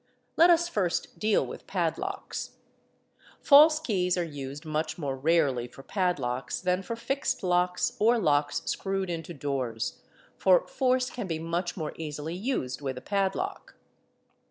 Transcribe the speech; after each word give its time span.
Let 0.35 0.49
us 0.49 0.67
first 0.67 1.19
deal 1.19 1.45
with 1.45 1.67
padlocks; 1.67 2.55
false 3.39 3.79
keys 3.79 4.17
are 4.17 4.23
used 4.23 4.65
much 4.65 4.97
more 4.97 5.15
rarely 5.15 5.67
for 5.67 5.83
padlocks 5.83 6.59
than 6.59 6.81
for 6.81 6.95
fixed 6.95 7.43
locks 7.43 7.95
or 7.99 8.17
locks 8.17 8.63
screwed 8.65 9.11
into 9.11 9.35
doors, 9.35 10.01
for 10.39 10.65
force 10.67 11.11
can 11.11 11.27
be 11.27 11.37
much 11.37 11.77
more 11.77 11.93
easily 11.97 12.33
used 12.33 12.81
with 12.81 12.97
a 12.97 13.01
padlock. 13.01 13.75